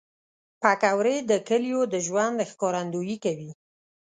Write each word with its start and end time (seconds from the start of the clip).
پکورې 0.61 1.15
د 1.29 1.31
کلیو 1.47 1.81
د 1.93 1.95
ژوند 2.05 2.37
ښکارندویي 2.49 3.17
کوي 3.23 3.49